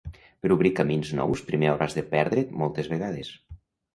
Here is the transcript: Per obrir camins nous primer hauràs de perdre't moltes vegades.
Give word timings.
Per 0.43 0.49
obrir 0.53 0.69
camins 0.79 1.11
nous 1.19 1.43
primer 1.51 1.69
hauràs 1.73 1.95
de 1.99 2.03
perdre't 2.15 2.45
moltes 2.63 2.89
vegades. 2.95 3.33